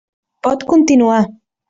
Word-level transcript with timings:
Pot 0.47 0.63
continuar. 0.71 1.21